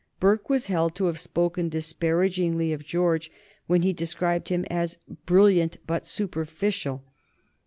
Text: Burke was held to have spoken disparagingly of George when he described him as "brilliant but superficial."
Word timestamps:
Burke 0.19 0.49
was 0.49 0.65
held 0.65 0.95
to 0.95 1.05
have 1.05 1.19
spoken 1.19 1.69
disparagingly 1.69 2.73
of 2.73 2.83
George 2.83 3.31
when 3.67 3.83
he 3.83 3.93
described 3.93 4.49
him 4.49 4.65
as 4.67 4.97
"brilliant 5.27 5.77
but 5.85 6.07
superficial." 6.07 7.03